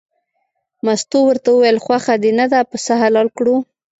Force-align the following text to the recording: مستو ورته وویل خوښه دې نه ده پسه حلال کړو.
مستو 0.85 1.19
ورته 1.27 1.49
وویل 1.51 1.77
خوښه 1.85 2.13
دې 2.23 2.31
نه 2.39 2.45
ده 2.51 2.59
پسه 2.69 2.93
حلال 3.01 3.27
کړو. 3.37 3.55